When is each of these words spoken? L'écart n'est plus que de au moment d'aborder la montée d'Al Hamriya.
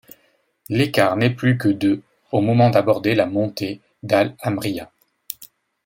L'écart 0.67 1.15
n'est 1.15 1.29
plus 1.29 1.59
que 1.59 1.67
de 1.67 2.01
au 2.31 2.41
moment 2.41 2.71
d'aborder 2.71 3.13
la 3.13 3.27
montée 3.27 3.81
d'Al 4.01 4.35
Hamriya. 4.41 4.91